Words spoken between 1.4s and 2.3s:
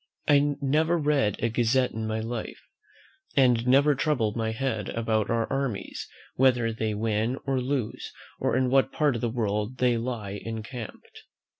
a gazette in my